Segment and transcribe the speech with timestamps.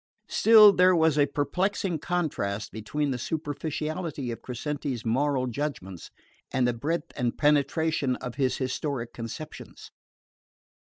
[0.29, 6.09] Still there was a perplexing contrast between the superficiality of Crescenti's moral judgments
[6.51, 9.91] and the breadth and penetration of his historic conceptions.